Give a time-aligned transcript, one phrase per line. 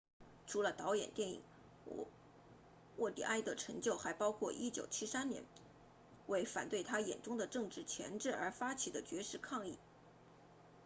[0.47, 1.43] 除了导演电影
[2.97, 5.43] 沃蒂埃的成就还包括1973年
[6.25, 9.77] 为反对他眼中的政治钳制而发起的绝食抗议